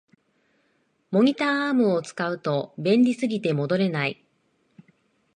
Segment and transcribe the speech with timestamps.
[1.11, 4.25] モニターアームを使うと便利すぎて戻れない